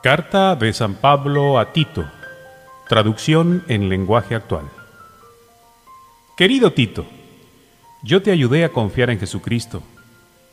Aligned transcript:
Carta 0.00 0.54
de 0.54 0.72
San 0.72 0.94
Pablo 0.94 1.58
a 1.58 1.72
Tito. 1.72 2.04
Traducción 2.88 3.64
en 3.66 3.88
lenguaje 3.88 4.36
actual. 4.36 4.66
Querido 6.36 6.72
Tito, 6.72 7.04
yo 8.04 8.22
te 8.22 8.30
ayudé 8.30 8.64
a 8.64 8.68
confiar 8.68 9.10
en 9.10 9.18
Jesucristo, 9.18 9.82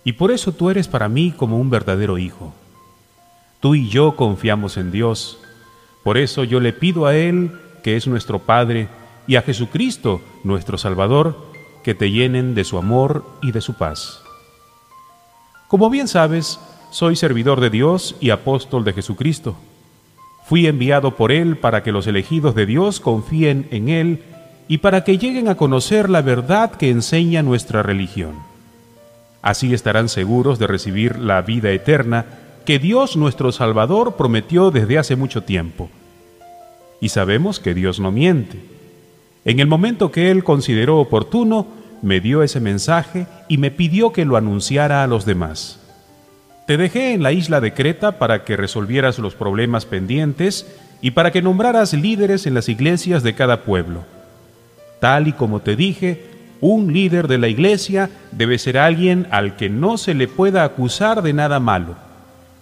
y 0.04 0.14
por 0.14 0.32
eso 0.32 0.52
tú 0.54 0.72
eres 0.72 0.88
para 0.88 1.10
mí 1.10 1.32
como 1.32 1.60
un 1.60 1.70
verdadero 1.70 2.18
hijo. 2.18 2.56
Tú 3.60 3.76
y 3.76 3.88
yo 3.88 4.16
confiamos 4.16 4.78
en 4.78 4.92
Dios, 4.92 5.38
por 6.04 6.18
eso 6.18 6.44
yo 6.44 6.60
le 6.60 6.74
pido 6.74 7.06
a 7.06 7.16
Él, 7.16 7.52
que 7.84 7.98
es 7.98 8.08
nuestro 8.08 8.40
Padre, 8.40 8.88
y 9.28 9.36
a 9.36 9.44
Jesucristo, 9.44 10.22
nuestro 10.44 10.80
Salvador, 10.80 11.38
que 11.84 11.94
te 11.94 12.10
llenen 12.10 12.56
de 12.56 12.64
su 12.64 12.80
amor 12.80 13.24
y 13.44 13.52
de 13.52 13.62
su 13.62 13.76
paz. 13.76 14.24
Como 15.68 15.92
bien 15.92 16.08
sabes, 16.08 16.60
soy 16.96 17.18
servidor 17.18 17.60
de 17.60 17.70
Dios 17.70 18.16
y 18.22 18.30
apóstol 18.30 18.86
de 18.86 18.94
Jesucristo. 18.94 19.58
Fui 20.46 20.66
enviado 20.66 21.18
por 21.18 21.34
Él 21.34 21.58
para 21.58 21.84
que 21.84 21.92
los 21.92 22.08
elegidos 22.08 22.56
de 22.56 22.66
Dios 22.66 23.02
confíen 23.02 23.68
en 23.72 23.90
Él 23.90 24.24
y 24.70 24.78
para 24.78 25.04
que 25.04 25.18
lleguen 25.18 25.50
a 25.50 25.56
conocer 25.56 26.10
la 26.10 26.22
verdad 26.22 26.72
que 26.72 26.90
enseña 26.90 27.44
nuestra 27.44 27.84
religión. 27.84 28.36
Así 29.42 29.74
estarán 29.74 30.08
seguros 30.08 30.58
de 30.58 30.68
recibir 30.68 31.20
la 31.20 31.42
vida 31.42 31.70
eterna 31.72 32.28
que 32.64 32.80
Dios 32.80 33.18
nuestro 33.18 33.52
Salvador 33.52 34.16
prometió 34.16 34.72
desde 34.72 34.98
hace 34.98 35.18
mucho 35.18 35.44
tiempo. 35.44 35.90
Y 37.02 37.10
sabemos 37.10 37.60
que 37.60 37.74
Dios 37.74 38.00
no 38.00 38.10
miente. 38.14 38.58
En 39.44 39.60
el 39.60 39.68
momento 39.68 40.14
que 40.14 40.32
Él 40.32 40.46
consideró 40.46 41.00
oportuno, 41.00 41.68
me 42.02 42.22
dio 42.22 42.42
ese 42.42 42.62
mensaje 42.62 43.28
y 43.50 43.58
me 43.58 43.70
pidió 43.70 44.14
que 44.14 44.24
lo 44.24 44.38
anunciara 44.38 45.04
a 45.04 45.08
los 45.08 45.26
demás. 45.26 45.82
Te 46.66 46.78
dejé 46.78 47.14
en 47.14 47.22
la 47.22 47.32
isla 47.32 47.62
de 47.62 47.74
Creta 47.74 48.18
para 48.18 48.44
que 48.44 48.58
resolvieras 48.58 49.20
los 49.20 49.36
problemas 49.36 49.86
pendientes 49.86 50.66
y 51.00 51.12
para 51.12 51.32
que 51.32 51.44
nombraras 51.44 51.94
líderes 51.94 52.48
en 52.48 52.56
las 52.56 52.70
iglesias 52.70 53.22
de 53.22 53.36
cada 53.36 53.62
pueblo. 53.62 54.04
Tal 55.00 55.28
y 55.28 55.34
como 55.34 55.60
te 55.60 55.76
dije, 55.76 56.26
un 56.62 56.92
líder 56.92 57.28
de 57.28 57.38
la 57.38 57.50
iglesia 57.50 58.10
debe 58.32 58.58
ser 58.58 58.80
alguien 58.80 59.28
al 59.30 59.56
que 59.56 59.70
no 59.70 60.00
se 60.00 60.16
le 60.16 60.28
pueda 60.28 60.64
acusar 60.64 61.22
de 61.22 61.34
nada 61.34 61.60
malo. 61.60 61.96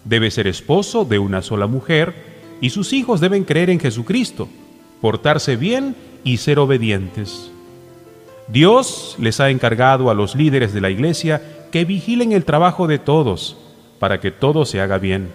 Debe 0.03 0.31
ser 0.31 0.47
esposo 0.47 1.05
de 1.05 1.19
una 1.19 1.41
sola 1.41 1.67
mujer 1.67 2.13
y 2.59 2.71
sus 2.71 2.91
hijos 2.91 3.21
deben 3.21 3.45
creer 3.45 3.69
en 3.69 3.79
Jesucristo, 3.79 4.49
portarse 4.99 5.55
bien 5.55 5.95
y 6.25 6.37
ser 6.37 6.59
obedientes. 6.59 7.51
Dios 8.49 9.15
les 9.19 9.39
ha 9.39 9.49
encargado 9.49 10.09
a 10.09 10.13
los 10.13 10.35
líderes 10.35 10.73
de 10.73 10.81
la 10.81 10.89
iglesia 10.89 11.41
que 11.71 11.85
vigilen 11.85 12.33
el 12.33 12.43
trabajo 12.43 12.87
de 12.87 12.99
todos, 12.99 13.57
para 14.03 14.19
que 14.19 14.31
todo 14.31 14.65
se 14.65 14.81
haga 14.81 14.97
bien. 14.97 15.29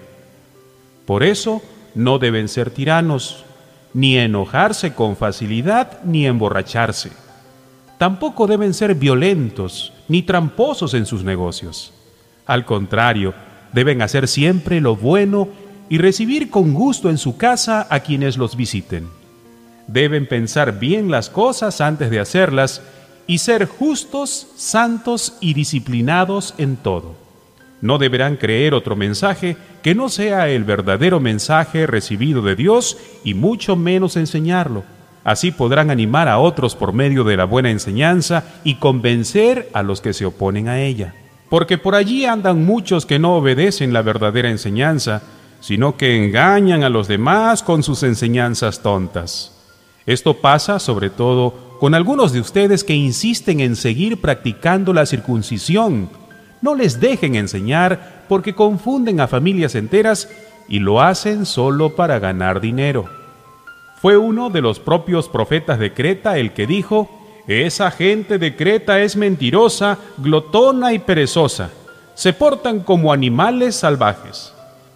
Por 1.06 1.22
eso 1.22 1.62
no 1.94 2.18
deben 2.18 2.48
ser 2.48 2.70
tiranos, 2.70 3.46
ni 3.94 4.18
enojarse 4.18 4.92
con 4.92 5.16
facilidad, 5.16 6.02
ni 6.04 6.26
emborracharse. 6.26 7.10
Tampoco 7.96 8.46
deben 8.46 8.74
ser 8.74 8.94
violentos, 8.94 9.94
ni 10.06 10.22
tramposos 10.22 10.92
en 10.92 11.06
sus 11.06 11.24
negocios. 11.24 11.94
Al 12.44 12.66
contrario, 12.66 13.32
deben 13.72 14.02
hacer 14.02 14.28
siempre 14.28 14.82
lo 14.82 14.96
bueno 14.96 15.48
y 15.88 15.96
recibir 15.96 16.50
con 16.50 16.74
gusto 16.74 17.08
en 17.08 17.16
su 17.16 17.38
casa 17.38 17.86
a 17.88 18.00
quienes 18.00 18.36
los 18.36 18.54
visiten. 18.54 19.08
Deben 19.86 20.28
pensar 20.28 20.78
bien 20.78 21.10
las 21.10 21.30
cosas 21.30 21.80
antes 21.80 22.10
de 22.10 22.20
hacerlas 22.20 22.82
y 23.26 23.38
ser 23.38 23.64
justos, 23.64 24.46
santos 24.56 25.38
y 25.40 25.54
disciplinados 25.54 26.52
en 26.58 26.76
todo 26.76 27.27
no 27.80 27.98
deberán 27.98 28.36
creer 28.36 28.74
otro 28.74 28.96
mensaje 28.96 29.56
que 29.82 29.94
no 29.94 30.08
sea 30.08 30.48
el 30.48 30.64
verdadero 30.64 31.20
mensaje 31.20 31.86
recibido 31.86 32.42
de 32.42 32.56
Dios 32.56 32.98
y 33.24 33.34
mucho 33.34 33.76
menos 33.76 34.16
enseñarlo. 34.16 34.84
Así 35.24 35.50
podrán 35.50 35.90
animar 35.90 36.28
a 36.28 36.38
otros 36.38 36.74
por 36.74 36.92
medio 36.92 37.22
de 37.24 37.36
la 37.36 37.44
buena 37.44 37.70
enseñanza 37.70 38.44
y 38.64 38.76
convencer 38.76 39.68
a 39.74 39.82
los 39.82 40.00
que 40.00 40.12
se 40.12 40.24
oponen 40.24 40.68
a 40.68 40.80
ella. 40.80 41.14
Porque 41.50 41.78
por 41.78 41.94
allí 41.94 42.24
andan 42.24 42.64
muchos 42.64 43.06
que 43.06 43.18
no 43.18 43.36
obedecen 43.36 43.92
la 43.92 44.02
verdadera 44.02 44.50
enseñanza, 44.50 45.22
sino 45.60 45.96
que 45.96 46.24
engañan 46.24 46.82
a 46.82 46.88
los 46.88 47.08
demás 47.08 47.62
con 47.62 47.82
sus 47.82 48.02
enseñanzas 48.02 48.82
tontas. 48.82 49.54
Esto 50.06 50.34
pasa 50.34 50.78
sobre 50.78 51.10
todo 51.10 51.76
con 51.78 51.94
algunos 51.94 52.32
de 52.32 52.40
ustedes 52.40 52.82
que 52.82 52.94
insisten 52.94 53.60
en 53.60 53.76
seguir 53.76 54.20
practicando 54.20 54.92
la 54.92 55.06
circuncisión, 55.06 56.08
no 56.60 56.74
les 56.74 57.00
dejen 57.00 57.34
enseñar 57.34 58.24
porque 58.28 58.54
confunden 58.54 59.20
a 59.20 59.28
familias 59.28 59.74
enteras 59.74 60.28
y 60.68 60.80
lo 60.80 61.00
hacen 61.00 61.46
solo 61.46 61.96
para 61.96 62.18
ganar 62.18 62.60
dinero. 62.60 63.06
Fue 64.00 64.16
uno 64.16 64.50
de 64.50 64.60
los 64.60 64.78
propios 64.78 65.28
profetas 65.28 65.78
de 65.78 65.92
Creta 65.92 66.38
el 66.38 66.52
que 66.52 66.66
dijo, 66.66 67.10
esa 67.48 67.90
gente 67.90 68.38
de 68.38 68.54
Creta 68.54 69.00
es 69.00 69.16
mentirosa, 69.16 69.98
glotona 70.18 70.92
y 70.92 70.98
perezosa. 70.98 71.70
Se 72.14 72.32
portan 72.32 72.80
como 72.80 73.12
animales 73.12 73.76
salvajes. 73.76 74.52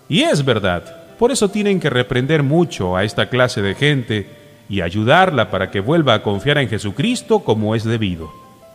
Y 0.09 0.23
es 0.23 0.45
verdad, 0.45 1.17
por 1.19 1.33
eso 1.33 1.49
tienen 1.49 1.81
que 1.81 1.89
reprender 1.89 2.43
mucho 2.43 2.97
a 2.97 3.05
esta 3.05 3.29
clase 3.29 3.63
de 3.63 3.75
gente 3.75 4.27
y 4.69 4.81
ayudarla 4.81 5.51
para 5.51 5.71
que 5.71 5.81
vuelva 5.81 6.15
a 6.15 6.23
confiar 6.23 6.59
en 6.59 6.69
Jesucristo 6.69 7.41
como 7.41 7.75
es 7.75 7.85
debido. 7.85 8.31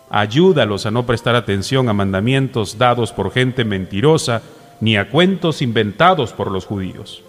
Ayúdalos 0.10 0.86
a 0.86 0.92
no 0.92 1.06
prestar 1.06 1.36
atención 1.36 1.90
a 1.90 1.94
mandamientos 1.94 2.78
dados 2.78 3.12
por 3.12 3.32
gente 3.32 3.66
mentirosa 3.66 4.42
ni 4.80 4.96
a 4.96 5.10
cuentos 5.10 5.62
inventados 5.62 6.32
por 6.32 6.52
los 6.52 6.66
judíos. 6.66 7.24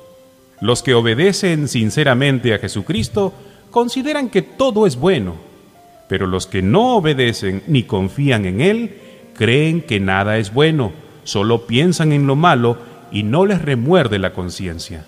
Los 0.60 0.82
que 0.82 0.94
obedecen 0.94 1.66
sinceramente 1.66 2.54
a 2.54 2.58
Jesucristo 2.58 3.32
consideran 3.70 4.28
que 4.28 4.42
todo 4.42 4.86
es 4.86 4.96
bueno, 4.96 5.34
pero 6.08 6.26
los 6.26 6.46
que 6.46 6.62
no 6.62 6.96
obedecen 6.96 7.62
ni 7.66 7.82
confían 7.82 8.46
en 8.46 8.60
Él 8.60 8.96
creen 9.34 9.82
que 9.82 9.98
nada 10.00 10.38
es 10.38 10.52
bueno, 10.52 10.92
solo 11.24 11.66
piensan 11.66 12.12
en 12.12 12.26
lo 12.26 12.36
malo 12.36 12.78
y 13.10 13.22
no 13.24 13.44
les 13.44 13.60
remuerde 13.60 14.18
la 14.18 14.32
conciencia. 14.32 15.04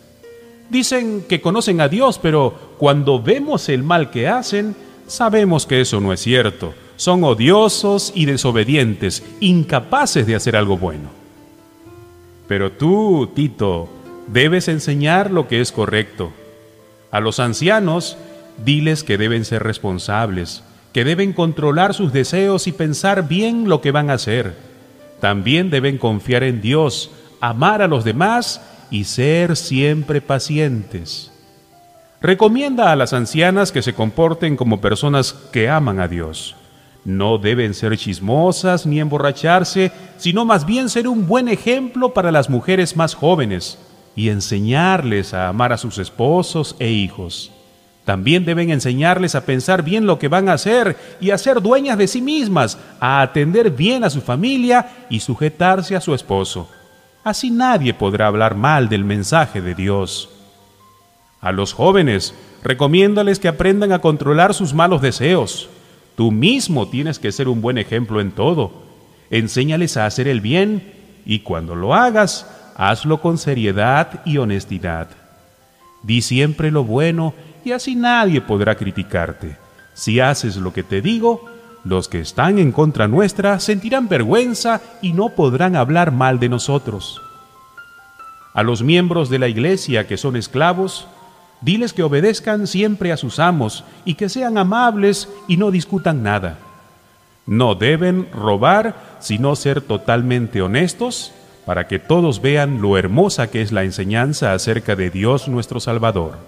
Dicen 0.70 1.24
que 1.28 1.40
conocen 1.40 1.80
a 1.80 1.88
Dios, 1.88 2.18
pero 2.18 2.74
cuando 2.78 3.20
vemos 3.20 3.68
el 3.68 3.82
mal 3.82 4.10
que 4.10 4.28
hacen, 4.28 4.76
sabemos 5.06 5.66
que 5.66 5.80
eso 5.80 6.00
no 6.00 6.12
es 6.12 6.20
cierto 6.20 6.74
son 7.00 7.24
odiosos 7.24 8.12
y 8.14 8.26
desobedientes, 8.26 9.22
incapaces 9.40 10.26
de 10.26 10.34
hacer 10.34 10.54
algo 10.54 10.76
bueno. 10.76 11.08
Pero 12.46 12.72
tú, 12.72 13.30
Tito, 13.34 13.88
debes 14.26 14.68
enseñar 14.68 15.30
lo 15.30 15.48
que 15.48 15.62
es 15.62 15.72
correcto. 15.72 16.30
A 17.10 17.20
los 17.20 17.40
ancianos, 17.40 18.18
diles 18.66 19.02
que 19.02 19.16
deben 19.16 19.46
ser 19.46 19.62
responsables, 19.62 20.62
que 20.92 21.04
deben 21.04 21.32
controlar 21.32 21.94
sus 21.94 22.12
deseos 22.12 22.66
y 22.66 22.72
pensar 22.72 23.26
bien 23.26 23.66
lo 23.66 23.80
que 23.80 23.92
van 23.92 24.10
a 24.10 24.14
hacer. 24.14 24.54
También 25.20 25.70
deben 25.70 25.96
confiar 25.96 26.42
en 26.42 26.60
Dios, 26.60 27.12
amar 27.40 27.80
a 27.80 27.88
los 27.88 28.04
demás 28.04 28.60
y 28.90 29.04
ser 29.04 29.56
siempre 29.56 30.20
pacientes. 30.20 31.32
Recomienda 32.20 32.92
a 32.92 32.96
las 32.96 33.14
ancianas 33.14 33.72
que 33.72 33.80
se 33.80 33.94
comporten 33.94 34.58
como 34.58 34.82
personas 34.82 35.32
que 35.50 35.70
aman 35.70 35.98
a 35.98 36.06
Dios. 36.06 36.56
No 37.04 37.38
deben 37.38 37.74
ser 37.74 37.96
chismosas 37.96 38.86
ni 38.86 39.00
emborracharse, 39.00 39.90
sino 40.18 40.44
más 40.44 40.66
bien 40.66 40.88
ser 40.88 41.08
un 41.08 41.26
buen 41.26 41.48
ejemplo 41.48 42.12
para 42.12 42.30
las 42.30 42.50
mujeres 42.50 42.96
más 42.96 43.14
jóvenes 43.14 43.78
y 44.14 44.28
enseñarles 44.28 45.32
a 45.32 45.48
amar 45.48 45.72
a 45.72 45.78
sus 45.78 45.98
esposos 45.98 46.76
e 46.78 46.90
hijos. 46.90 47.52
También 48.04 48.44
deben 48.44 48.70
enseñarles 48.70 49.34
a 49.34 49.44
pensar 49.44 49.82
bien 49.82 50.06
lo 50.06 50.18
que 50.18 50.28
van 50.28 50.48
a 50.48 50.54
hacer 50.54 50.96
y 51.20 51.30
a 51.30 51.38
ser 51.38 51.62
dueñas 51.62 51.96
de 51.96 52.08
sí 52.08 52.20
mismas, 52.20 52.78
a 52.98 53.22
atender 53.22 53.70
bien 53.70 54.04
a 54.04 54.10
su 54.10 54.20
familia 54.20 55.06
y 55.08 55.20
sujetarse 55.20 55.96
a 55.96 56.00
su 56.00 56.14
esposo. 56.14 56.68
Así 57.22 57.50
nadie 57.50 57.94
podrá 57.94 58.26
hablar 58.26 58.56
mal 58.56 58.88
del 58.88 59.04
mensaje 59.04 59.60
de 59.60 59.74
Dios. 59.74 60.28
A 61.40 61.52
los 61.52 61.72
jóvenes, 61.72 62.34
recomiéndales 62.62 63.38
que 63.38 63.48
aprendan 63.48 63.92
a 63.92 64.00
controlar 64.00 64.54
sus 64.54 64.74
malos 64.74 65.00
deseos, 65.00 65.68
Tú 66.20 66.30
mismo 66.30 66.86
tienes 66.86 67.18
que 67.18 67.32
ser 67.32 67.48
un 67.48 67.62
buen 67.62 67.78
ejemplo 67.78 68.20
en 68.20 68.32
todo. 68.32 68.72
Enséñales 69.30 69.96
a 69.96 70.04
hacer 70.04 70.28
el 70.28 70.42
bien 70.42 70.92
y 71.24 71.38
cuando 71.38 71.74
lo 71.74 71.94
hagas, 71.94 72.46
hazlo 72.76 73.22
con 73.22 73.38
seriedad 73.38 74.20
y 74.26 74.36
honestidad. 74.36 75.08
Di 76.02 76.20
siempre 76.20 76.70
lo 76.70 76.84
bueno 76.84 77.32
y 77.64 77.72
así 77.72 77.96
nadie 77.96 78.42
podrá 78.42 78.74
criticarte. 78.74 79.56
Si 79.94 80.20
haces 80.20 80.56
lo 80.56 80.74
que 80.74 80.82
te 80.82 81.00
digo, 81.00 81.46
los 81.84 82.06
que 82.06 82.20
están 82.20 82.58
en 82.58 82.70
contra 82.70 83.08
nuestra 83.08 83.58
sentirán 83.58 84.06
vergüenza 84.06 84.82
y 85.00 85.14
no 85.14 85.30
podrán 85.30 85.74
hablar 85.74 86.12
mal 86.12 86.38
de 86.38 86.50
nosotros. 86.50 87.18
A 88.52 88.62
los 88.62 88.82
miembros 88.82 89.30
de 89.30 89.38
la 89.38 89.48
iglesia 89.48 90.06
que 90.06 90.18
son 90.18 90.36
esclavos, 90.36 91.08
Diles 91.60 91.92
que 91.92 92.02
obedezcan 92.02 92.66
siempre 92.66 93.12
a 93.12 93.16
sus 93.16 93.38
amos 93.38 93.84
y 94.04 94.14
que 94.14 94.28
sean 94.28 94.56
amables 94.56 95.28
y 95.46 95.56
no 95.56 95.70
discutan 95.70 96.22
nada. 96.22 96.58
No 97.46 97.74
deben 97.74 98.28
robar, 98.32 99.16
sino 99.20 99.56
ser 99.56 99.80
totalmente 99.80 100.62
honestos, 100.62 101.32
para 101.66 101.86
que 101.86 101.98
todos 101.98 102.40
vean 102.40 102.80
lo 102.80 102.96
hermosa 102.96 103.50
que 103.50 103.60
es 103.60 103.72
la 103.72 103.84
enseñanza 103.84 104.52
acerca 104.52 104.96
de 104.96 105.10
Dios 105.10 105.48
nuestro 105.48 105.80
Salvador. 105.80 106.38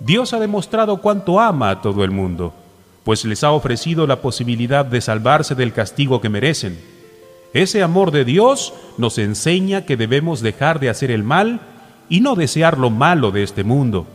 Dios 0.00 0.32
ha 0.32 0.38
demostrado 0.38 0.98
cuánto 0.98 1.40
ama 1.40 1.70
a 1.70 1.82
todo 1.82 2.04
el 2.04 2.12
mundo, 2.12 2.54
pues 3.02 3.24
les 3.24 3.42
ha 3.42 3.50
ofrecido 3.50 4.06
la 4.06 4.20
posibilidad 4.20 4.84
de 4.84 5.00
salvarse 5.00 5.54
del 5.54 5.72
castigo 5.72 6.20
que 6.20 6.28
merecen. 6.28 6.78
Ese 7.52 7.82
amor 7.82 8.12
de 8.12 8.24
Dios 8.24 8.74
nos 8.98 9.18
enseña 9.18 9.86
que 9.86 9.96
debemos 9.96 10.40
dejar 10.40 10.78
de 10.78 10.90
hacer 10.90 11.10
el 11.10 11.24
mal 11.24 11.60
y 12.08 12.20
no 12.20 12.36
desear 12.36 12.78
lo 12.78 12.90
malo 12.90 13.32
de 13.32 13.42
este 13.42 13.64
mundo. 13.64 14.06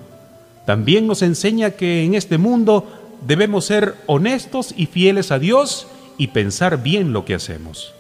También 0.66 1.08
nos 1.08 1.22
enseña 1.22 1.72
que 1.72 2.04
en 2.04 2.16
este 2.16 2.38
mundo 2.38 2.88
debemos 3.26 3.66
ser 3.66 3.96
honestos 4.06 4.74
y 4.76 4.86
fieles 4.86 5.32
a 5.32 5.40
Dios 5.40 5.88
y 6.18 6.28
pensar 6.28 6.82
bien 6.82 7.14
lo 7.14 7.26
que 7.26 7.36
hacemos. 7.36 7.94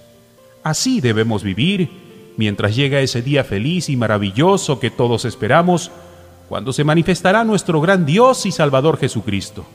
Así 0.64 1.02
debemos 1.02 1.44
vivir 1.44 1.90
mientras 2.38 2.76
llega 2.76 3.02
ese 3.02 3.22
día 3.22 3.44
feliz 3.44 3.90
y 3.90 3.98
maravilloso 3.98 4.80
que 4.80 4.90
todos 4.90 5.26
esperamos, 5.26 5.92
cuando 6.50 6.74
se 6.74 6.84
manifestará 6.84 7.44
nuestro 7.44 7.82
gran 7.82 8.06
Dios 8.06 8.46
y 8.46 8.52
Salvador 8.52 8.98
Jesucristo. 8.98 9.66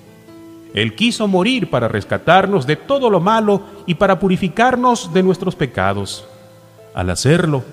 Él 0.75 0.95
quiso 0.95 1.27
morir 1.29 1.71
para 1.71 1.89
rescatarnos 1.89 2.67
de 2.67 2.77
todo 2.77 3.11
lo 3.11 3.21
malo 3.21 3.63
y 3.87 3.95
para 3.95 4.19
purificarnos 4.21 5.13
de 5.13 5.23
nuestros 5.23 5.57
pecados. 5.57 6.27
Al 6.95 7.11
hacerlo, 7.11 7.65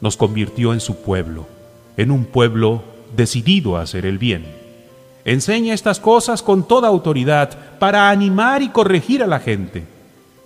nos 0.00 0.16
convirtió 0.16 0.72
en 0.72 0.80
su 0.80 0.96
pueblo, 0.96 1.46
en 1.96 2.10
un 2.10 2.24
pueblo 2.24 2.82
decidido 3.14 3.76
a 3.76 3.82
hacer 3.82 4.06
el 4.06 4.18
bien. 4.18 4.44
Enseña 5.24 5.74
estas 5.74 5.98
cosas 5.98 6.42
con 6.42 6.68
toda 6.68 6.88
autoridad 6.88 7.50
para 7.78 8.10
animar 8.10 8.62
y 8.62 8.68
corregir 8.68 9.22
a 9.22 9.26
la 9.26 9.40
gente. 9.40 9.84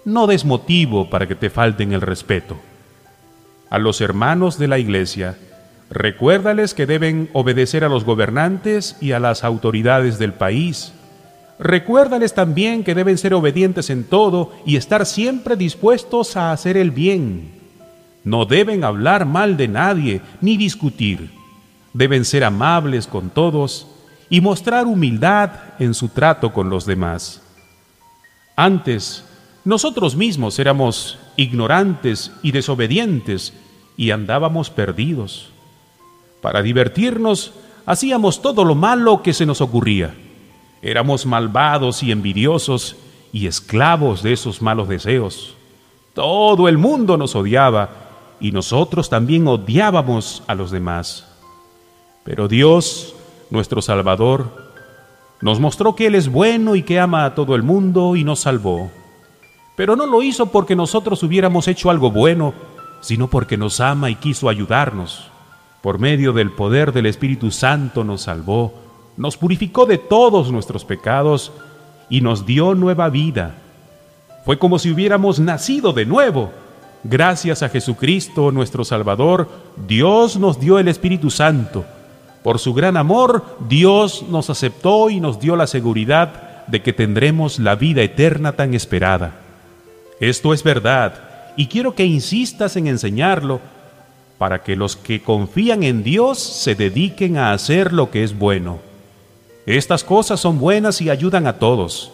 No 0.06 0.26
des 0.26 0.44
motivo 0.44 1.10
para 1.10 1.28
que 1.28 1.34
te 1.34 1.50
falten 1.50 1.92
el 1.92 2.00
respeto. 2.00 2.56
A 3.68 3.78
los 3.78 4.00
hermanos 4.00 4.58
de 4.58 4.68
la 4.68 4.78
iglesia, 4.78 5.36
recuérdales 5.90 6.72
que 6.72 6.86
deben 6.86 7.28
obedecer 7.34 7.84
a 7.84 7.90
los 7.90 8.04
gobernantes 8.04 8.96
y 9.00 9.12
a 9.12 9.20
las 9.20 9.44
autoridades 9.44 10.18
del 10.18 10.32
país. 10.32 10.92
Recuérdales 11.58 12.32
también 12.32 12.82
que 12.82 12.94
deben 12.94 13.18
ser 13.18 13.34
obedientes 13.34 13.90
en 13.90 14.04
todo 14.04 14.50
y 14.64 14.76
estar 14.76 15.04
siempre 15.04 15.56
dispuestos 15.56 16.38
a 16.38 16.52
hacer 16.52 16.78
el 16.78 16.90
bien. 16.90 17.52
No 18.24 18.46
deben 18.46 18.82
hablar 18.82 19.26
mal 19.26 19.58
de 19.58 19.68
nadie 19.68 20.20
ni 20.40 20.56
discutir. 20.56 21.39
Deben 21.92 22.24
ser 22.24 22.44
amables 22.44 23.06
con 23.06 23.30
todos 23.30 23.86
y 24.28 24.40
mostrar 24.40 24.86
humildad 24.86 25.50
en 25.78 25.94
su 25.94 26.08
trato 26.08 26.52
con 26.52 26.70
los 26.70 26.86
demás. 26.86 27.42
Antes, 28.56 29.24
nosotros 29.64 30.16
mismos 30.16 30.58
éramos 30.58 31.18
ignorantes 31.36 32.32
y 32.42 32.52
desobedientes 32.52 33.52
y 33.96 34.10
andábamos 34.10 34.70
perdidos. 34.70 35.50
Para 36.40 36.62
divertirnos, 36.62 37.52
hacíamos 37.86 38.40
todo 38.40 38.64
lo 38.64 38.74
malo 38.74 39.22
que 39.22 39.32
se 39.32 39.46
nos 39.46 39.60
ocurría. 39.60 40.14
Éramos 40.82 41.26
malvados 41.26 42.02
y 42.02 42.12
envidiosos 42.12 42.96
y 43.32 43.46
esclavos 43.46 44.22
de 44.22 44.32
esos 44.32 44.62
malos 44.62 44.88
deseos. 44.88 45.54
Todo 46.14 46.68
el 46.68 46.78
mundo 46.78 47.16
nos 47.16 47.34
odiaba 47.34 47.90
y 48.40 48.52
nosotros 48.52 49.10
también 49.10 49.46
odiábamos 49.46 50.42
a 50.46 50.54
los 50.54 50.70
demás. 50.70 51.29
Pero 52.30 52.46
Dios 52.46 53.16
nuestro 53.50 53.82
Salvador, 53.82 54.70
nos 55.40 55.58
mostró 55.58 55.96
que 55.96 56.06
Él 56.06 56.14
es 56.14 56.28
bueno 56.28 56.76
y 56.76 56.84
que 56.84 57.00
ama 57.00 57.24
a 57.24 57.34
todo 57.34 57.56
el 57.56 57.64
mundo 57.64 58.14
y 58.14 58.22
nos 58.22 58.38
salvó. 58.38 58.88
Pero 59.74 59.96
no 59.96 60.06
lo 60.06 60.22
hizo 60.22 60.46
porque 60.46 60.76
nosotros 60.76 61.24
hubiéramos 61.24 61.66
hecho 61.66 61.90
algo 61.90 62.12
bueno, 62.12 62.54
sino 63.00 63.26
porque 63.26 63.56
nos 63.56 63.80
ama 63.80 64.10
y 64.10 64.14
quiso 64.14 64.48
ayudarnos. 64.48 65.28
Por 65.82 65.98
medio 65.98 66.32
del 66.32 66.52
poder 66.52 66.92
del 66.92 67.06
Espíritu 67.06 67.50
Santo 67.50 68.04
nos 68.04 68.22
salvó, 68.22 68.74
nos 69.16 69.36
purificó 69.36 69.84
de 69.86 69.98
todos 69.98 70.52
nuestros 70.52 70.84
pecados 70.84 71.50
y 72.08 72.20
nos 72.20 72.46
dio 72.46 72.76
nueva 72.76 73.08
vida. 73.08 73.56
Fue 74.44 74.56
como 74.56 74.78
si 74.78 74.92
hubiéramos 74.92 75.40
nacido 75.40 75.92
de 75.92 76.06
nuevo. 76.06 76.52
Gracias 77.02 77.64
a 77.64 77.68
Jesucristo 77.68 78.52
nuestro 78.52 78.84
Salvador, 78.84 79.48
Dios 79.88 80.36
nos 80.36 80.60
dio 80.60 80.78
el 80.78 80.86
Espíritu 80.86 81.28
Santo 81.28 81.84
por 82.42 82.58
su 82.58 82.72
gran 82.72 82.96
amor, 82.96 83.44
Dios 83.68 84.24
nos 84.28 84.48
aceptó 84.48 85.10
y 85.10 85.20
nos 85.20 85.40
dio 85.40 85.56
la 85.56 85.66
seguridad 85.66 86.66
de 86.66 86.82
que 86.82 86.92
tendremos 86.92 87.58
la 87.58 87.74
vida 87.74 88.02
eterna 88.02 88.52
tan 88.52 88.74
esperada. 88.74 89.32
Esto 90.20 90.54
es 90.54 90.62
verdad 90.62 91.14
y 91.56 91.66
quiero 91.66 91.94
que 91.94 92.04
insistas 92.04 92.76
en 92.76 92.86
enseñarlo 92.86 93.60
para 94.38 94.62
que 94.62 94.76
los 94.76 94.96
que 94.96 95.22
confían 95.22 95.82
en 95.82 96.02
Dios 96.02 96.38
se 96.38 96.74
dediquen 96.74 97.36
a 97.36 97.52
hacer 97.52 97.92
lo 97.92 98.10
que 98.10 98.24
es 98.24 98.38
bueno. 98.38 98.78
Estas 99.66 100.02
cosas 100.02 100.40
son 100.40 100.58
buenas 100.58 101.02
y 101.02 101.10
ayudan 101.10 101.46
a 101.46 101.58
todos, 101.58 102.10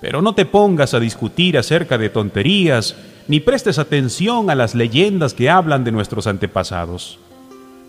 pero 0.00 0.22
no 0.22 0.34
te 0.34 0.44
pongas 0.44 0.94
a 0.94 1.00
discutir 1.00 1.58
acerca 1.58 1.98
de 1.98 2.08
tonterías 2.08 2.94
ni 3.26 3.40
prestes 3.40 3.80
atención 3.80 4.50
a 4.50 4.54
las 4.54 4.76
leyendas 4.76 5.34
que 5.34 5.50
hablan 5.50 5.82
de 5.82 5.90
nuestros 5.90 6.28
antepasados. 6.28 7.18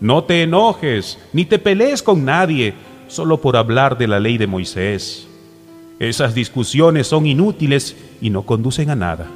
No 0.00 0.24
te 0.24 0.42
enojes, 0.42 1.18
ni 1.32 1.44
te 1.44 1.58
pelees 1.58 2.02
con 2.02 2.24
nadie, 2.24 2.74
solo 3.08 3.40
por 3.40 3.56
hablar 3.56 3.98
de 3.98 4.06
la 4.06 4.20
ley 4.20 4.38
de 4.38 4.46
Moisés. 4.46 5.26
Esas 5.98 6.34
discusiones 6.34 7.08
son 7.08 7.26
inútiles 7.26 7.96
y 8.20 8.30
no 8.30 8.42
conducen 8.42 8.90
a 8.90 8.94
nada. 8.94 9.26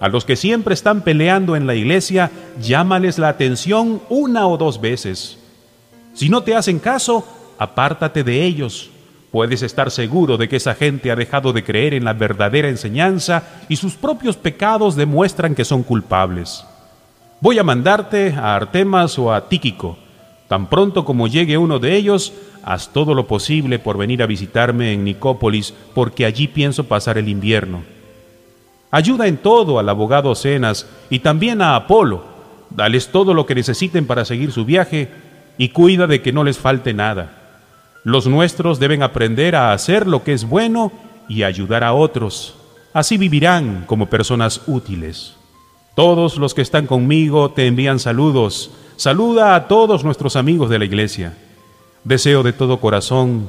A 0.00 0.08
los 0.08 0.24
que 0.24 0.34
siempre 0.34 0.74
están 0.74 1.02
peleando 1.02 1.54
en 1.54 1.68
la 1.68 1.76
iglesia, 1.76 2.32
llámales 2.60 3.18
la 3.18 3.28
atención 3.28 4.02
una 4.08 4.48
o 4.48 4.56
dos 4.56 4.80
veces. 4.80 5.38
Si 6.14 6.28
no 6.28 6.42
te 6.42 6.56
hacen 6.56 6.80
caso, 6.80 7.24
apártate 7.58 8.24
de 8.24 8.44
ellos. 8.44 8.90
Puedes 9.30 9.62
estar 9.62 9.92
seguro 9.92 10.36
de 10.36 10.48
que 10.48 10.56
esa 10.56 10.74
gente 10.74 11.12
ha 11.12 11.16
dejado 11.16 11.52
de 11.52 11.62
creer 11.62 11.94
en 11.94 12.04
la 12.04 12.12
verdadera 12.12 12.68
enseñanza 12.68 13.44
y 13.68 13.76
sus 13.76 13.94
propios 13.94 14.36
pecados 14.36 14.96
demuestran 14.96 15.54
que 15.54 15.64
son 15.64 15.84
culpables. 15.84 16.64
Voy 17.44 17.58
a 17.58 17.62
mandarte 17.62 18.32
a 18.32 18.56
Artemas 18.56 19.18
o 19.18 19.30
a 19.30 19.50
Tíquico. 19.50 19.98
Tan 20.48 20.70
pronto 20.70 21.04
como 21.04 21.28
llegue 21.28 21.58
uno 21.58 21.78
de 21.78 21.94
ellos, 21.94 22.32
haz 22.62 22.90
todo 22.90 23.12
lo 23.12 23.26
posible 23.26 23.78
por 23.78 23.98
venir 23.98 24.22
a 24.22 24.26
visitarme 24.26 24.94
en 24.94 25.04
Nicópolis, 25.04 25.74
porque 25.94 26.24
allí 26.24 26.48
pienso 26.48 26.84
pasar 26.84 27.18
el 27.18 27.28
invierno. 27.28 27.82
Ayuda 28.90 29.26
en 29.26 29.36
todo 29.36 29.78
al 29.78 29.90
abogado 29.90 30.34
Cenas 30.34 30.88
y 31.10 31.18
también 31.18 31.60
a 31.60 31.76
Apolo. 31.76 32.24
Dales 32.70 33.08
todo 33.08 33.34
lo 33.34 33.44
que 33.44 33.54
necesiten 33.54 34.06
para 34.06 34.24
seguir 34.24 34.50
su 34.50 34.64
viaje 34.64 35.10
y 35.58 35.68
cuida 35.68 36.06
de 36.06 36.22
que 36.22 36.32
no 36.32 36.44
les 36.44 36.56
falte 36.56 36.94
nada. 36.94 37.60
Los 38.04 38.26
nuestros 38.26 38.78
deben 38.78 39.02
aprender 39.02 39.54
a 39.54 39.74
hacer 39.74 40.06
lo 40.06 40.24
que 40.24 40.32
es 40.32 40.48
bueno 40.48 40.92
y 41.28 41.42
ayudar 41.42 41.84
a 41.84 41.92
otros. 41.92 42.54
Así 42.94 43.18
vivirán 43.18 43.84
como 43.86 44.06
personas 44.06 44.62
útiles. 44.66 45.36
Todos 45.94 46.38
los 46.38 46.54
que 46.54 46.62
están 46.62 46.86
conmigo 46.86 47.50
te 47.50 47.66
envían 47.66 47.98
saludos. 47.98 48.72
Saluda 48.96 49.54
a 49.54 49.68
todos 49.68 50.04
nuestros 50.04 50.36
amigos 50.36 50.68
de 50.70 50.78
la 50.78 50.84
iglesia. 50.84 51.36
Deseo 52.02 52.42
de 52.42 52.52
todo 52.52 52.80
corazón 52.80 53.48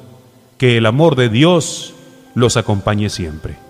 que 0.58 0.78
el 0.78 0.86
amor 0.86 1.16
de 1.16 1.30
Dios 1.30 1.94
los 2.36 2.56
acompañe 2.56 3.10
siempre. 3.10 3.65